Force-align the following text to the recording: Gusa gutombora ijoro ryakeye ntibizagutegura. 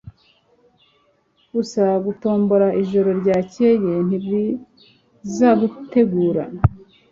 Gusa 1.53 1.83
gutombora 2.05 2.67
ijoro 2.81 3.09
ryakeye 3.21 3.93
ntibizagutegura. 4.07 6.43